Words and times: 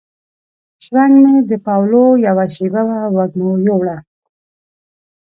شرنګ 0.83 1.15
مې 1.23 1.35
د 1.49 1.51
پاولو 1.65 2.03
یوه 2.27 2.45
شیبه 2.55 2.81
وه 2.87 2.99
وږمو 3.15 3.51
یووړله 3.65 3.97